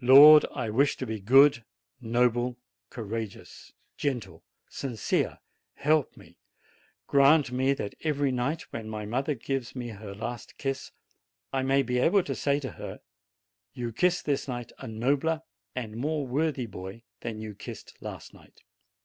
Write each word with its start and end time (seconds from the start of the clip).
"Lord, 0.00 0.46
I 0.54 0.70
wish 0.70 0.96
to 0.98 1.06
be 1.06 1.18
good, 1.18 1.64
noble, 2.00 2.56
courageous, 2.88 3.72
HOPE 4.00 4.04
115 4.04 4.10
gentle, 4.30 4.44
sincere; 4.68 5.38
help 5.74 6.16
me; 6.16 6.38
grant 7.08 7.48
that 7.50 7.94
every 8.02 8.30
night, 8.30 8.62
when 8.72 8.88
my 8.88 9.04
mother 9.06 9.34
gives 9.34 9.74
me 9.74 9.88
her 9.88 10.14
last 10.14 10.56
kiss, 10.56 10.92
I 11.52 11.64
may 11.64 11.82
be 11.82 11.98
able 11.98 12.22
to 12.22 12.34
say 12.36 12.60
to 12.60 12.70
her, 12.78 13.00
'You 13.74 13.90
kiss 13.92 14.22
this 14.22 14.46
night 14.46 14.70
a 14.78 14.86
nobler 14.86 15.42
and 15.74 15.96
more 15.96 16.24
worthy 16.28 16.66
boy 16.66 17.02
than 17.22 17.40
you 17.40 17.56
kissed 17.56 18.00
last 18.00 18.32
night.' 18.32 18.62